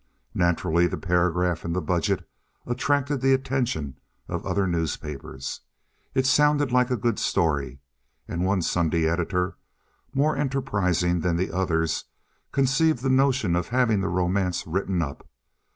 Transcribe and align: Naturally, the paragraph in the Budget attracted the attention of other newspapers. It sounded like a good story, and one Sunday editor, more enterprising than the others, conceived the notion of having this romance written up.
Naturally, 0.33 0.87
the 0.87 0.97
paragraph 0.97 1.63
in 1.63 1.73
the 1.73 1.79
Budget 1.79 2.27
attracted 2.65 3.21
the 3.21 3.35
attention 3.35 3.99
of 4.27 4.43
other 4.47 4.65
newspapers. 4.65 5.61
It 6.15 6.25
sounded 6.25 6.71
like 6.71 6.89
a 6.89 6.97
good 6.97 7.19
story, 7.19 7.81
and 8.27 8.43
one 8.43 8.63
Sunday 8.63 9.07
editor, 9.07 9.57
more 10.11 10.35
enterprising 10.35 11.19
than 11.19 11.35
the 11.35 11.51
others, 11.51 12.05
conceived 12.51 13.03
the 13.03 13.09
notion 13.11 13.55
of 13.55 13.67
having 13.67 14.01
this 14.01 14.09
romance 14.09 14.65
written 14.65 15.03
up. 15.03 15.27